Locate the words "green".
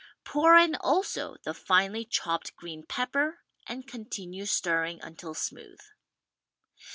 2.55-2.81